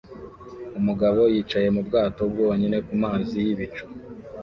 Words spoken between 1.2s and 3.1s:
yicaye mu bwato bwonyine ku